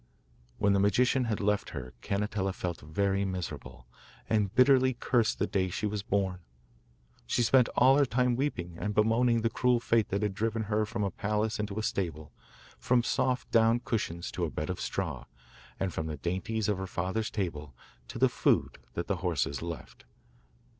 When 0.57 0.73
the 0.73 0.79
magician 0.79 1.25
had 1.25 1.39
left 1.39 1.69
her 1.77 1.93
Cannetella 2.01 2.53
felt 2.53 2.81
very 2.81 3.23
miserable, 3.23 3.85
and 4.27 4.51
bitterly 4.55 4.95
cursed 4.95 5.37
the 5.37 5.45
day 5.45 5.69
she 5.69 5.85
was 5.85 6.01
born. 6.01 6.39
She 7.27 7.43
spent 7.43 7.69
all 7.75 7.97
her 7.99 8.05
time 8.07 8.35
weeping 8.35 8.79
and 8.79 8.95
bemoaning 8.95 9.41
the 9.41 9.49
cruel 9.51 9.79
fate 9.79 10.09
that 10.09 10.23
had 10.23 10.33
driven 10.33 10.63
her 10.63 10.87
from 10.87 11.03
a 11.03 11.11
palace 11.11 11.59
into 11.59 11.77
a 11.77 11.83
stable, 11.83 12.33
from 12.79 13.03
soft 13.03 13.51
down 13.51 13.81
cushions 13.81 14.31
to 14.31 14.43
a 14.43 14.49
bed 14.49 14.71
of 14.71 14.81
straw, 14.81 15.25
and 15.79 15.93
from 15.93 16.07
the 16.07 16.17
dainties 16.17 16.67
of 16.67 16.79
her 16.79 16.87
father's 16.87 17.29
table 17.29 17.75
to 18.07 18.17
the 18.17 18.27
food 18.27 18.79
that 18.95 19.05
the 19.05 19.17
horses 19.17 19.61
left. 19.61 20.05